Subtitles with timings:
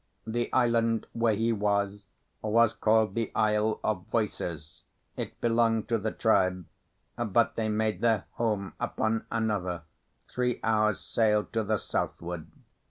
[0.25, 2.05] The island where he was
[2.41, 4.81] was called the Isle of Voices;
[5.15, 6.65] it belonged to the tribe,
[7.17, 9.83] but they made their home upon another,
[10.27, 12.47] three hours' sail to the southward.